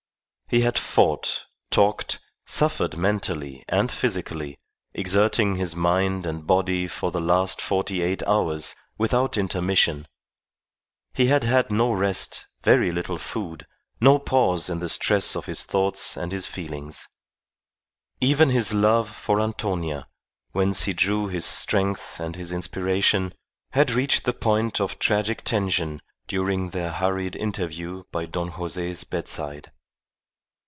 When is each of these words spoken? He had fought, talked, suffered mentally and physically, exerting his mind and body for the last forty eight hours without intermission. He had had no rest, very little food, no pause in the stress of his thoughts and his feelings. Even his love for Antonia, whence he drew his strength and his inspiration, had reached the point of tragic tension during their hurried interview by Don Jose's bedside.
He 0.53 0.59
had 0.63 0.77
fought, 0.77 1.45
talked, 1.69 2.19
suffered 2.45 2.97
mentally 2.97 3.63
and 3.69 3.89
physically, 3.89 4.59
exerting 4.93 5.55
his 5.55 5.77
mind 5.77 6.25
and 6.25 6.45
body 6.45 6.89
for 6.89 7.09
the 7.09 7.21
last 7.21 7.61
forty 7.61 8.01
eight 8.01 8.21
hours 8.23 8.75
without 8.97 9.37
intermission. 9.37 10.09
He 11.13 11.27
had 11.27 11.45
had 11.45 11.71
no 11.71 11.93
rest, 11.93 12.47
very 12.63 12.91
little 12.91 13.17
food, 13.17 13.65
no 14.01 14.19
pause 14.19 14.69
in 14.69 14.79
the 14.79 14.89
stress 14.89 15.37
of 15.37 15.45
his 15.45 15.63
thoughts 15.63 16.17
and 16.17 16.33
his 16.33 16.47
feelings. 16.47 17.07
Even 18.19 18.49
his 18.49 18.73
love 18.73 19.09
for 19.09 19.39
Antonia, 19.39 20.05
whence 20.51 20.83
he 20.83 20.91
drew 20.91 21.27
his 21.29 21.45
strength 21.45 22.19
and 22.19 22.35
his 22.35 22.51
inspiration, 22.51 23.33
had 23.69 23.89
reached 23.89 24.25
the 24.25 24.33
point 24.33 24.81
of 24.81 24.99
tragic 24.99 25.45
tension 25.45 26.01
during 26.27 26.71
their 26.71 26.91
hurried 26.91 27.37
interview 27.37 28.03
by 28.11 28.25
Don 28.25 28.49
Jose's 28.49 29.05
bedside. 29.05 29.71